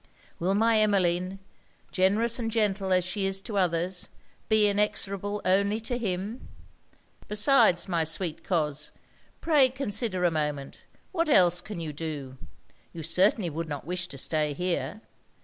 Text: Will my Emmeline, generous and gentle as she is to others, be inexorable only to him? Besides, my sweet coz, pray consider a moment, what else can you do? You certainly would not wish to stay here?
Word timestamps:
Will 0.39 0.55
my 0.55 0.79
Emmeline, 0.79 1.37
generous 1.91 2.39
and 2.39 2.49
gentle 2.49 2.91
as 2.91 3.03
she 3.05 3.27
is 3.27 3.39
to 3.41 3.55
others, 3.59 4.09
be 4.49 4.67
inexorable 4.67 5.43
only 5.45 5.79
to 5.81 5.95
him? 5.95 6.47
Besides, 7.27 7.87
my 7.87 8.03
sweet 8.03 8.43
coz, 8.43 8.89
pray 9.41 9.69
consider 9.69 10.25
a 10.25 10.31
moment, 10.31 10.85
what 11.11 11.29
else 11.29 11.61
can 11.61 11.79
you 11.79 11.93
do? 11.93 12.35
You 12.93 13.03
certainly 13.03 13.51
would 13.51 13.69
not 13.69 13.85
wish 13.85 14.07
to 14.07 14.17
stay 14.17 14.53
here? 14.55 15.01